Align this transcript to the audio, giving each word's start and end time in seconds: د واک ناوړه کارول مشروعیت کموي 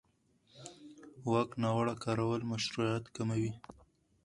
د 1.21 1.23
واک 1.31 1.51
ناوړه 1.63 1.95
کارول 2.03 2.41
مشروعیت 2.51 3.05
کموي 3.15 3.51